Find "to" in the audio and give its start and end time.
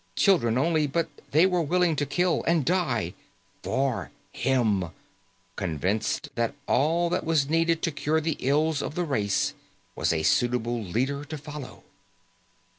1.97-2.07, 7.83-7.91, 11.25-11.37